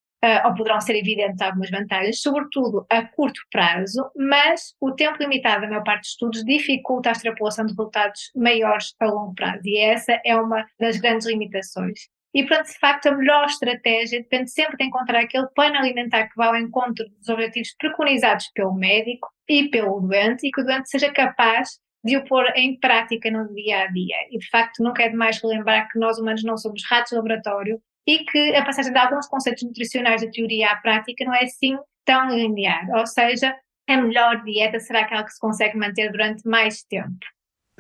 ou 0.44 0.54
poderão 0.54 0.80
ser 0.80 0.96
evidentes 0.96 1.40
algumas 1.40 1.70
vantagens, 1.70 2.20
sobretudo 2.20 2.84
a 2.90 3.02
curto 3.02 3.40
prazo, 3.50 4.10
mas 4.16 4.74
o 4.80 4.92
tempo 4.92 5.16
limitado 5.20 5.62
da 5.62 5.68
maior 5.68 5.84
parte 5.84 6.00
dos 6.00 6.10
estudos 6.10 6.44
dificulta 6.44 7.10
a 7.10 7.12
extrapolação 7.12 7.64
de 7.64 7.72
resultados 7.72 8.30
maiores 8.34 8.94
a 9.00 9.06
longo 9.06 9.34
prazo, 9.34 9.62
e 9.64 9.78
essa 9.78 10.20
é 10.24 10.36
uma 10.36 10.66
das 10.78 10.98
grandes 10.98 11.26
limitações. 11.26 12.00
E, 12.34 12.44
portanto, 12.44 12.66
de 12.68 12.78
facto, 12.78 13.06
a 13.06 13.16
melhor 13.16 13.46
estratégia 13.46 14.20
depende 14.20 14.50
sempre 14.50 14.76
de 14.76 14.84
encontrar 14.84 15.20
aquele 15.20 15.46
plano 15.54 15.76
alimentar 15.76 16.28
que 16.28 16.36
vá 16.36 16.46
ao 16.46 16.56
encontro 16.56 17.08
dos 17.08 17.28
objetivos 17.28 17.74
preconizados 17.78 18.50
pelo 18.54 18.74
médico 18.74 19.28
e 19.48 19.68
pelo 19.68 20.00
doente 20.00 20.46
e 20.46 20.50
que 20.50 20.60
o 20.60 20.64
doente 20.64 20.90
seja 20.90 21.10
capaz 21.10 21.78
de 22.04 22.16
o 22.16 22.24
pôr 22.24 22.44
em 22.54 22.78
prática 22.78 23.30
no 23.30 23.52
dia 23.54 23.82
a 23.82 23.86
dia. 23.86 24.16
E, 24.30 24.38
de 24.38 24.48
facto, 24.50 24.82
nunca 24.82 25.02
é 25.02 25.08
demais 25.08 25.40
relembrar 25.42 25.88
que 25.88 25.98
nós 25.98 26.18
humanos 26.18 26.44
não 26.44 26.56
somos 26.56 26.82
ratos 26.88 27.10
de 27.10 27.16
laboratório 27.16 27.80
e 28.08 28.24
que 28.24 28.56
a 28.56 28.64
passagem 28.64 28.90
de 28.90 28.98
alguns 28.98 29.28
conceitos 29.28 29.62
nutricionais 29.64 30.22
da 30.22 30.30
teoria 30.30 30.70
à 30.70 30.76
prática 30.76 31.26
não 31.26 31.34
é 31.34 31.44
assim 31.44 31.76
tão 32.06 32.30
linear. 32.30 32.88
Ou 32.96 33.06
seja, 33.06 33.54
a 33.86 33.96
melhor 33.98 34.42
dieta 34.44 34.80
será 34.80 35.02
aquela 35.02 35.22
que 35.24 35.32
se 35.32 35.38
consegue 35.38 35.76
manter 35.76 36.10
durante 36.10 36.48
mais 36.48 36.82
tempo. 36.84 37.18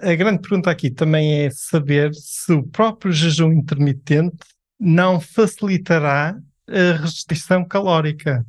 A 0.02 0.14
grande 0.14 0.42
pergunta 0.42 0.70
aqui 0.70 0.90
também 0.90 1.46
é 1.46 1.50
saber 1.50 2.12
se 2.12 2.52
o 2.52 2.62
próprio 2.62 3.10
jejum 3.10 3.52
intermitente 3.52 4.36
não 4.78 5.18
facilitará 5.18 6.38
a 6.68 7.00
restrição 7.00 7.66
calórica. 7.66 8.44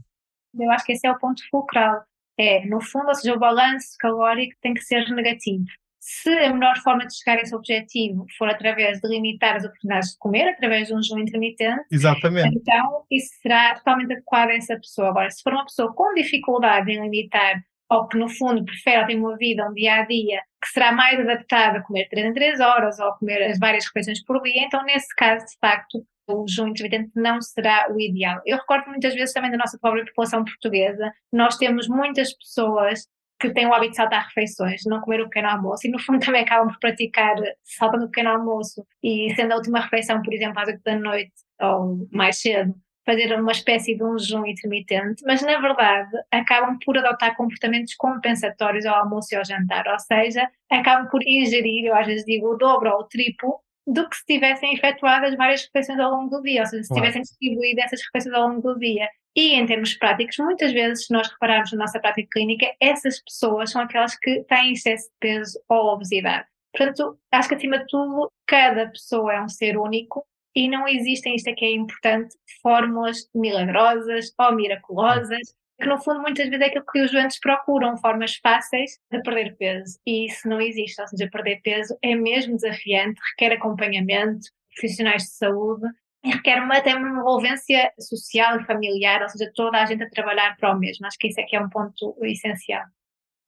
Eu 0.60 0.70
acho 0.72 0.84
que 0.84 0.92
esse 0.92 1.08
é 1.08 1.12
o 1.12 1.18
ponto 1.18 1.42
fulcral. 1.50 2.04
É, 2.38 2.66
no 2.66 2.82
fundo, 2.82 3.08
ou 3.08 3.16
seja, 3.16 3.34
o 3.34 3.40
balanço 3.40 3.96
calórico 4.00 4.54
tem 4.62 4.74
que 4.74 4.82
ser 4.82 5.08
negativo. 5.12 5.64
Se 6.12 6.32
a 6.40 6.52
melhor 6.52 6.76
forma 6.80 7.06
de 7.06 7.16
chegar 7.16 7.38
a 7.38 7.42
esse 7.42 7.56
objetivo 7.56 8.26
for 8.36 8.50
através 8.50 9.00
de 9.00 9.08
limitar 9.08 9.56
as 9.56 9.64
oportunidades 9.64 10.14
de 10.14 10.18
comer, 10.18 10.50
através 10.50 10.88
de 10.88 10.96
um 10.96 11.04
jejum 11.04 11.20
intermitente, 11.20 11.84
Exatamente. 11.92 12.58
então 12.58 13.06
isso 13.12 13.30
será 13.40 13.76
totalmente 13.76 14.14
adequado 14.14 14.50
a 14.50 14.56
essa 14.56 14.76
pessoa. 14.76 15.10
Agora, 15.10 15.30
se 15.30 15.44
for 15.44 15.54
uma 15.54 15.66
pessoa 15.66 15.94
com 15.94 16.12
dificuldade 16.16 16.92
em 16.92 17.00
limitar 17.00 17.64
ou 17.92 18.08
que 18.08 18.18
no 18.18 18.28
fundo 18.28 18.66
prefere 18.66 19.06
ter 19.06 19.16
uma 19.18 19.38
vida, 19.38 19.70
um 19.70 19.74
dia 19.74 19.98
a 19.98 20.06
dia, 20.06 20.42
que 20.60 20.70
será 20.70 20.92
mais 20.92 21.20
adaptada 21.20 21.78
a 21.78 21.84
comer 21.84 22.08
3 22.10 22.26
em 22.28 22.34
3 22.34 22.60
horas 22.60 22.98
ou 22.98 23.10
a 23.10 23.18
comer 23.18 23.44
as 23.44 23.60
várias 23.60 23.86
refeições 23.86 24.24
por 24.24 24.42
dia, 24.42 24.64
então 24.64 24.84
nesse 24.86 25.14
caso, 25.16 25.46
de 25.46 25.58
facto, 25.62 26.04
o 26.28 26.48
jejum 26.48 26.70
intermitente 26.70 27.12
não 27.16 27.40
será 27.40 27.88
o 27.92 28.00
ideal. 28.00 28.42
Eu 28.46 28.58
recordo 28.58 28.90
muitas 28.90 29.14
vezes 29.14 29.34
também 29.34 29.52
da 29.52 29.58
nossa 29.58 29.78
própria 29.80 30.06
população 30.06 30.44
portuguesa, 30.44 31.12
nós 31.32 31.58
temos 31.58 31.88
muitas 31.88 32.34
pessoas 32.36 33.08
que 33.40 33.50
têm 33.52 33.66
o 33.66 33.74
hábito 33.74 33.92
de 33.92 33.98
saltar 33.98 34.26
refeições, 34.26 34.82
não 34.86 35.02
comer 35.02 35.22
o 35.22 35.26
pequeno 35.26 35.50
almoço, 35.50 35.88
e 35.88 35.92
no 35.92 36.00
fundo 36.00 36.20
também 36.26 36.44
acabam 36.44 36.68
por 36.70 36.80
praticar 36.80 37.36
saltando 37.64 38.06
o 38.06 38.10
pequeno 38.10 38.32
almoço 38.32 38.86
e 39.04 39.34
sendo 39.36 39.54
a 39.54 39.56
última 39.56 39.80
refeição, 39.80 40.22
por 40.22 40.34
exemplo, 40.34 40.60
às 40.60 40.68
8 40.68 40.82
da 40.84 41.00
noite 41.00 41.34
ou 41.62 42.08
mais 42.12 42.40
cedo, 42.40 42.74
fazer 43.06 43.34
uma 43.34 43.52
espécie 43.52 43.96
de 43.96 44.04
um 44.04 44.18
jejum 44.18 44.46
intermitente, 44.46 45.24
mas 45.26 45.42
na 45.42 45.60
verdade 45.60 46.12
acabam 46.32 46.78
por 46.86 46.98
adotar 46.98 47.36
comportamentos 47.36 47.96
compensatórios 47.96 48.86
ao 48.86 49.04
almoço 49.04 49.34
e 49.34 49.38
ao 49.38 49.44
jantar, 49.44 49.88
ou 49.88 50.00
seja, 50.00 50.48
acabam 50.70 51.10
por 51.10 51.22
ingerir, 51.24 51.86
eu 51.86 51.96
às 51.96 52.06
vezes 52.06 52.26
digo 52.26 52.54
o 52.54 52.58
dobro 52.58 52.90
ou 52.92 53.00
o 53.00 53.04
triplo, 53.06 53.60
do 53.88 54.08
que 54.08 54.16
se 54.16 54.26
tivessem 54.26 54.74
efetuado 54.74 55.26
as 55.26 55.36
várias 55.36 55.64
refeições 55.64 56.00
ao 56.00 56.12
longo 56.12 56.30
do 56.30 56.44
dia, 56.44 56.62
ou 56.62 56.68
seja, 56.68 56.84
se 56.84 56.94
tivessem 56.94 57.22
distribuído 57.22 57.82
essas 57.82 58.02
refeições 58.04 58.36
ao 58.36 58.48
longo 58.48 58.62
do 58.62 58.78
dia. 58.78 59.08
E 59.36 59.54
em 59.54 59.66
termos 59.66 59.94
práticos, 59.94 60.38
muitas 60.40 60.72
vezes, 60.72 61.06
se 61.06 61.14
nós 61.14 61.30
repararmos 61.30 61.72
na 61.72 61.80
nossa 61.80 62.00
prática 62.00 62.28
clínica, 62.32 62.74
essas 62.80 63.22
pessoas 63.22 63.72
são 63.72 63.82
aquelas 63.82 64.18
que 64.18 64.44
têm 64.46 64.74
excesso 64.74 65.06
de 65.06 65.16
peso 65.20 65.60
ou 65.70 65.94
obesidade. 65.94 66.48
Portanto, 66.76 67.20
acho 67.32 67.50
que 67.50 67.56
acima 67.56 67.80
de 67.80 67.88
tudo, 67.88 68.32
cada 68.46 68.88
pessoa 68.88 69.34
é 69.34 69.42
um 69.42 69.50
ser 69.50 69.78
único 69.78 70.26
e 70.56 70.68
não 70.68 70.88
existem, 70.88 71.36
isto 71.36 71.48
é 71.48 71.54
que 71.54 71.66
é 71.66 71.72
importante, 71.72 72.36
fórmulas 72.62 73.30
milagrosas 73.34 74.34
ou 74.38 74.56
miraculosas, 74.56 75.54
que 75.80 75.88
no 75.88 75.98
fundo 75.98 76.22
muitas 76.22 76.50
vezes 76.50 76.62
é 76.62 76.68
aquilo 76.68 76.86
que 76.86 77.02
os 77.02 77.12
doentes 77.12 77.40
procuram, 77.40 77.98
formas 77.98 78.36
fáceis 78.36 79.00
de 79.10 79.22
perder 79.22 79.56
peso. 79.58 79.98
E 80.06 80.26
isso 80.26 80.48
não 80.48 80.60
existe, 80.60 81.02
ou 81.02 81.08
seja, 81.08 81.30
perder 81.32 81.62
peso 81.64 81.98
é 82.02 82.16
mesmo 82.16 82.56
desafiante, 82.56 83.20
requer 83.32 83.56
acompanhamento, 83.56 84.48
profissionais 84.76 85.24
de 85.24 85.32
saúde 85.32 85.88
e 86.24 86.32
requer 86.32 86.62
uma, 86.62 86.78
até 86.78 86.96
uma 86.96 87.10
envolvência 87.10 87.92
social 88.00 88.60
e 88.60 88.66
familiar, 88.66 89.22
ou 89.22 89.30
seja, 89.30 89.52
toda 89.56 89.78
a 89.78 89.86
gente 89.86 90.04
a 90.04 90.10
trabalhar 90.10 90.56
para 90.58 90.76
o 90.76 90.80
mesmo. 90.80 91.06
Acho 91.06 91.18
que 91.18 91.28
isso 91.28 91.40
é 91.40 91.44
que 91.44 91.56
é 91.56 91.62
um 91.62 91.70
ponto 91.70 92.16
essencial. 92.24 92.84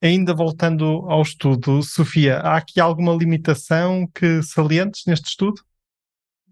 Ainda 0.04 0.34
voltando 0.34 1.06
ao 1.08 1.22
estudo, 1.22 1.84
Sofia, 1.84 2.38
há 2.38 2.58
aqui 2.58 2.80
alguma 2.80 3.14
limitação 3.14 4.08
que 4.08 4.42
salientes 4.42 5.04
neste 5.06 5.28
estudo? 5.28 5.62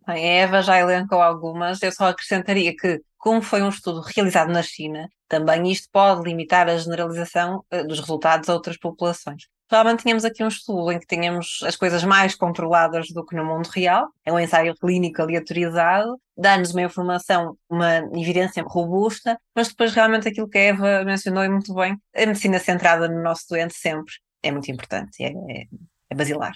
A 0.10 0.20
Eva 0.20 0.62
já 0.62 0.78
elencou 0.80 1.22
algumas, 1.22 1.82
eu 1.82 1.92
só 1.92 2.08
acrescentaria 2.08 2.76
que, 2.76 3.02
como 3.18 3.42
foi 3.42 3.62
um 3.62 3.70
estudo 3.70 4.02
realizado 4.02 4.52
na 4.52 4.64
China, 4.64 5.08
também 5.28 5.72
isto 5.72 5.88
pode 5.92 6.24
limitar 6.24 6.68
a 6.68 6.78
generalização 6.78 7.64
uh, 7.72 7.88
dos 7.88 8.00
resultados 8.00 8.50
a 8.50 8.54
outras 8.54 8.78
populações. 8.78 9.44
Realmente 9.72 10.02
tínhamos 10.02 10.26
aqui 10.26 10.44
um 10.44 10.48
estudo 10.48 10.92
em 10.92 11.00
que 11.00 11.06
tínhamos 11.06 11.60
as 11.64 11.76
coisas 11.76 12.04
mais 12.04 12.34
controladas 12.34 13.10
do 13.10 13.24
que 13.24 13.36
no 13.36 13.46
mundo 13.46 13.68
real, 13.68 14.08
é 14.26 14.34
um 14.34 14.40
ensaio 14.40 14.74
clínico 14.76 15.22
aleatorizado, 15.22 16.20
dá-nos 16.36 16.72
uma 16.72 16.82
informação, 16.82 17.56
uma 17.70 17.98
evidência 18.20 18.64
robusta, 18.64 19.38
mas 19.56 19.68
depois 19.68 19.94
realmente 19.94 20.28
aquilo 20.28 20.50
que 20.50 20.58
a 20.58 20.62
Eva 20.62 21.06
mencionou 21.06 21.44
é 21.44 21.50
muito 21.50 21.72
bem, 21.76 21.96
a 22.16 22.26
medicina 22.26 22.58
centrada 22.58 23.08
no 23.08 23.22
nosso 23.22 23.46
doente 23.48 23.76
sempre 23.76 24.12
é 24.42 24.52
muito 24.52 24.72
importante, 24.72 25.24
é, 25.24 25.28
é, 25.28 25.66
é 26.10 26.16
basilar. 26.16 26.54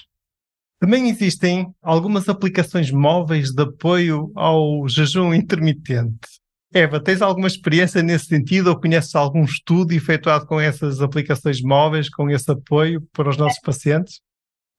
Também 0.83 1.07
existem 1.07 1.73
algumas 1.81 2.27
aplicações 2.27 2.91
móveis 2.91 3.51
de 3.53 3.63
apoio 3.63 4.33
ao 4.35 4.85
jejum 4.85 5.33
intermitente. 5.33 6.27
Eva, 6.73 7.01
tens 7.01 7.21
alguma 7.21 7.47
experiência 7.47 8.03
nesse 8.03 8.25
sentido 8.25 8.67
ou 8.67 8.77
conheces 8.77 9.15
algum 9.15 9.45
estudo 9.45 9.93
efetuado 9.93 10.45
com 10.45 10.59
essas 10.59 10.99
aplicações 10.99 11.61
móveis, 11.61 12.09
com 12.09 12.29
esse 12.29 12.51
apoio 12.51 13.01
para 13.13 13.29
os 13.29 13.37
nossos 13.37 13.61
pacientes? 13.61 14.19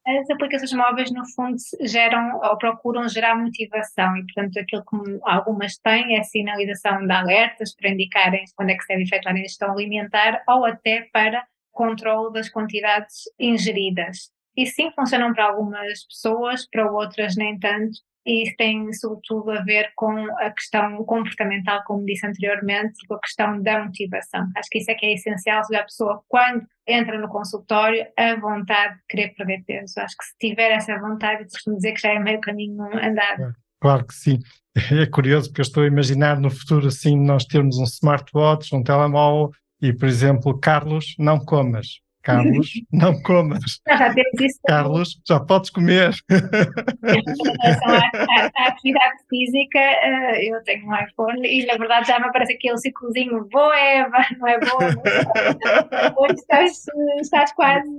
As 0.07 0.29
aplicações 0.29 0.75
móveis, 0.75 1.11
no 1.11 1.23
fundo, 1.35 1.57
geram 1.81 2.39
ou 2.39 2.59
procuram 2.59 3.09
gerar 3.09 3.35
motivação 3.37 4.15
e, 4.19 4.27
portanto, 4.27 4.59
aquilo 4.59 4.85
que 4.85 5.21
algumas 5.25 5.79
têm 5.79 6.17
é 6.17 6.21
a 6.21 6.25
sinalização 6.25 7.07
de 7.07 7.13
alertas 7.15 7.75
para 7.75 7.89
indicarem 7.89 8.45
quando 8.55 8.69
é 8.69 8.75
que 8.75 8.83
se 8.83 8.89
deve 8.89 9.05
efetuar 9.05 9.35
a 9.35 9.39
ingestão 9.39 9.73
alimentar 9.73 10.43
ou 10.47 10.67
até 10.67 11.09
para 11.11 11.47
controle 11.73 12.31
das 12.35 12.51
quantidades 12.51 13.23
ingeridas. 13.41 14.34
E 14.57 14.67
sim, 14.67 14.91
funcionam 14.93 15.33
para 15.33 15.47
algumas 15.47 16.05
pessoas, 16.07 16.67
para 16.71 16.91
outras 16.91 17.37
nem 17.37 17.59
tanto, 17.59 17.99
e 18.27 18.45
isso 18.45 18.55
tem 18.57 18.93
sobretudo 18.93 19.51
a 19.51 19.63
ver 19.63 19.93
com 19.97 20.11
a 20.39 20.51
questão 20.51 21.05
comportamental, 21.05 21.83
como 21.87 22.07
disse 22.07 22.27
anteriormente, 22.27 23.07
com 23.07 23.15
a 23.15 23.21
questão 23.21 23.61
da 23.61 23.85
motivação. 23.85 24.49
Acho 24.57 24.69
que 24.71 24.79
isso 24.79 24.91
é 24.91 24.95
que 24.95 25.07
é 25.07 25.13
essencial, 25.13 25.63
se 25.65 25.77
a 25.77 25.85
pessoa, 25.85 26.23
quando 26.27 26.67
entra 26.87 27.19
no 27.19 27.29
consultório, 27.29 28.07
a 28.17 28.35
vontade 28.37 28.95
de 28.95 29.03
querer 29.09 29.35
perder 29.35 29.65
peso. 29.67 30.01
Acho 30.01 30.17
que 30.17 30.25
se 30.25 30.35
tiver 30.39 30.71
essa 30.71 30.99
vontade, 30.99 31.45
costumo 31.45 31.77
dizer 31.77 31.93
que 31.93 32.01
já 32.01 32.13
é 32.13 32.19
meio 32.19 32.41
caminho 32.41 32.83
andado. 32.83 33.55
Claro 33.81 34.07
que 34.07 34.15
sim. 34.15 34.39
É 34.91 35.07
curioso 35.07 35.51
porque 35.51 35.61
eu 35.61 35.65
estou 35.65 35.85
a 35.85 35.87
imaginar 35.87 36.41
no 36.41 36.51
futuro 36.51 36.89
assim 36.89 37.17
nós 37.17 37.45
termos 37.45 37.79
um 37.79 37.85
smartwatch, 37.85 38.75
um 38.75 38.83
telemóvel 38.83 39.53
e, 39.81 39.93
por 39.93 40.09
exemplo, 40.09 40.59
Carlos, 40.59 41.15
não 41.17 41.39
comas. 41.39 42.01
Carlos, 42.25 42.73
não 42.90 43.21
comas. 43.23 43.81
Já 43.87 44.12
temos 44.12 44.40
isso. 44.40 44.61
Carlos, 44.66 45.21
já 45.28 45.38
podes 45.40 45.71
comer. 45.71 46.11
Em 46.31 47.23
relação 47.62 47.95
à, 47.95 48.62
à, 48.62 48.69
atividade 48.69 49.16
física, 49.28 49.78
eh, 49.78 50.49
eu 50.49 50.62
tenho 50.64 50.87
um 50.87 50.97
iPhone 50.97 51.47
e 51.47 51.66
na 51.66 51.76
verdade 51.76 52.09
já 52.09 52.19
me 52.19 52.26
aparece 52.26 52.54
aquele 52.54 52.78
ciclozinho, 52.78 53.47
boa 53.50 53.78
Eva, 53.78 54.19
não 54.38 54.49
é 54.49 54.59
boa? 54.59 54.78
Hoje 56.16 56.35
estás, 56.35 56.85
estás 57.21 57.52
quase, 57.52 57.90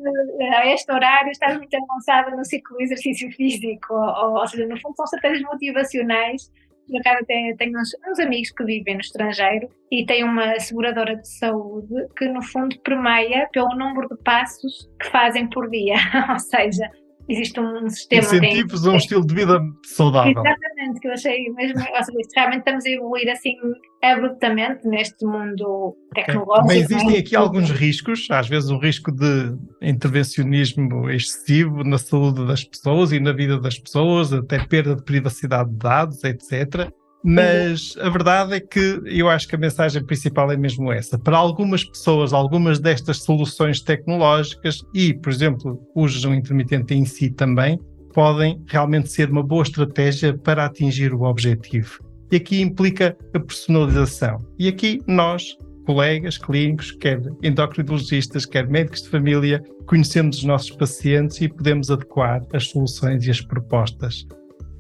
a 0.56 0.74
este 0.74 0.92
horário, 0.92 1.32
estás 1.32 1.56
muito 1.58 1.76
avançada 1.76 2.36
no 2.36 2.44
ciclo 2.44 2.82
exercício 2.82 3.32
físico, 3.32 3.94
ou, 3.94 4.40
ou 4.40 4.48
seja, 4.48 4.66
no 4.66 4.80
fundo 4.82 4.96
são 4.96 5.06
estratégias 5.06 5.44
motivacionais 5.44 6.52
por 6.88 7.00
acaso 7.00 7.24
até 7.24 7.56
tenho 7.58 7.80
uns, 7.80 7.90
uns, 8.08 8.20
amigos 8.20 8.52
que 8.52 8.64
vivem 8.64 8.96
no 8.96 9.02
estrangeiro 9.02 9.70
e 9.92 10.06
têm 10.06 10.24
uma 10.24 10.60
seguradora 10.60 11.16
de 11.16 11.28
saúde 11.28 11.94
que 12.18 12.28
no 12.28 12.42
fundo 12.42 12.80
permeia 12.80 13.48
pelo 13.52 13.76
número 13.76 14.08
de 14.10 14.18
passos 14.24 14.90
que 15.00 15.08
fazem 15.08 15.50
por 15.50 15.70
dia, 15.70 15.96
ou 16.32 16.40
seja, 16.40 16.90
existe 17.28 17.60
um 17.60 17.90
sistema. 17.90 18.22
Incentivos 18.22 18.82
tem... 18.82 18.92
a 18.92 18.94
um 18.94 18.98
estilo 18.98 19.26
de 19.26 19.36
vida 19.36 19.60
saudável. 19.84 20.32
Exatamente, 20.32 21.00
que 21.00 21.08
eu 21.08 21.14
achei 21.14 21.50
mesmo. 21.52 21.80
Ou 21.80 22.04
seja, 22.04 22.18
realmente 22.36 22.60
estamos 22.60 22.86
a 22.86 22.90
evoluir 22.90 23.30
assim 23.30 23.56
abruptamente 24.04 24.88
neste 24.88 25.26
mundo 25.26 25.96
tecnológico. 26.14 26.66
Okay. 26.66 26.82
Mas 26.82 26.92
existem 26.92 27.16
é? 27.16 27.20
aqui 27.20 27.36
alguns 27.36 27.70
riscos, 27.72 28.28
às 28.30 28.48
vezes 28.48 28.70
um 28.70 28.78
risco 28.78 29.12
de 29.12 29.56
intervencionismo 29.82 31.10
excessivo 31.10 31.84
na 31.84 31.98
saúde 31.98 32.46
das 32.46 32.64
pessoas 32.64 33.12
e 33.12 33.20
na 33.20 33.32
vida 33.32 33.60
das 33.60 33.80
pessoas, 33.80 34.32
até 34.32 34.64
perda 34.66 34.96
de 34.96 35.04
privacidade 35.04 35.70
de 35.70 35.78
dados, 35.78 36.24
etc. 36.24 36.92
Mas 37.28 37.98
a 38.00 38.08
verdade 38.08 38.54
é 38.54 38.60
que 38.60 39.02
eu 39.06 39.28
acho 39.28 39.48
que 39.48 39.56
a 39.56 39.58
mensagem 39.58 40.06
principal 40.06 40.52
é 40.52 40.56
mesmo 40.56 40.92
essa. 40.92 41.18
Para 41.18 41.38
algumas 41.38 41.84
pessoas, 41.84 42.34
algumas 42.34 42.80
destas 42.80 43.24
soluções 43.24 43.82
tecnológicas 43.82 44.84
e, 44.94 45.12
por 45.12 45.32
exemplo, 45.32 45.82
o 45.96 46.08
jejum 46.08 46.36
intermitente 46.36 46.94
em 46.94 47.04
si 47.04 47.32
também, 47.32 47.80
podem 48.14 48.62
realmente 48.68 49.10
ser 49.10 49.32
uma 49.32 49.42
boa 49.42 49.64
estratégia 49.64 50.38
para 50.38 50.66
atingir 50.66 51.16
o 51.16 51.24
objetivo. 51.24 52.00
E 52.32 52.36
aqui 52.36 52.62
implica 52.62 53.18
a 53.34 53.40
personalização. 53.40 54.38
E 54.60 54.68
aqui 54.68 55.02
nós, 55.08 55.58
colegas 55.86 56.38
clínicos, 56.38 56.92
quer 56.92 57.20
endocrinologistas, 57.42 58.46
quer 58.46 58.68
médicos 58.68 59.02
de 59.02 59.10
família, 59.10 59.64
conhecemos 59.88 60.38
os 60.38 60.44
nossos 60.44 60.72
pacientes 60.72 61.42
e 61.42 61.50
podemos 61.50 61.90
adequar 61.90 62.42
as 62.54 62.68
soluções 62.68 63.26
e 63.26 63.32
as 63.32 63.42
propostas. 63.42 64.28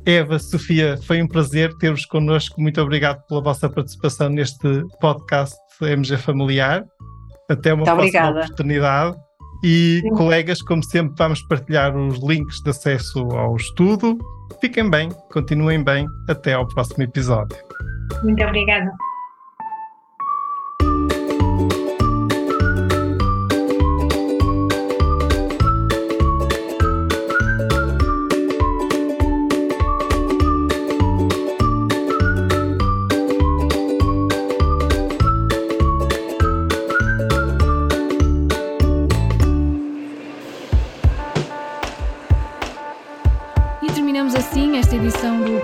Eva, 0.05 0.37
Sofia, 0.37 0.97
foi 1.03 1.21
um 1.21 1.27
prazer 1.27 1.73
ter-vos 1.77 2.05
connosco. 2.05 2.61
Muito 2.61 2.79
obrigado 2.79 3.21
pela 3.27 3.41
vossa 3.41 3.67
participação 3.69 4.29
neste 4.29 4.83
podcast 5.01 5.55
MG 5.81 6.17
Familiar. 6.17 6.85
Até 7.49 7.73
uma 7.73 7.83
Muito 7.83 7.95
próxima 7.95 7.99
obrigada. 8.29 8.39
oportunidade. 8.45 9.17
E, 9.63 9.99
Sim. 10.03 10.09
colegas, 10.09 10.61
como 10.61 10.83
sempre, 10.83 11.15
vamos 11.17 11.41
partilhar 11.47 11.95
os 11.97 12.19
links 12.23 12.61
de 12.61 12.69
acesso 12.69 13.19
ao 13.31 13.55
estudo. 13.55 14.17
Fiquem 14.61 14.89
bem, 14.89 15.09
continuem 15.31 15.83
bem. 15.83 16.05
Até 16.29 16.53
ao 16.53 16.67
próximo 16.67 17.03
episódio. 17.03 17.57
Muito 18.23 18.43
obrigada. 18.43 18.91